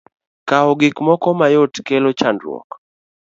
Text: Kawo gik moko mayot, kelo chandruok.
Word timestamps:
Kawo 0.49 0.71
gik 0.79 0.97
moko 1.07 1.29
mayot, 1.39 1.73
kelo 1.87 2.09
chandruok. 2.19 2.69